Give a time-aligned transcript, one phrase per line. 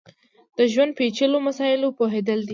[0.57, 2.49] د ژوند پېچلیو مسایلو پوهېدلی دی.